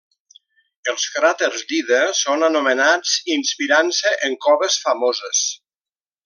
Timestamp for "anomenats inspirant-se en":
2.47-4.39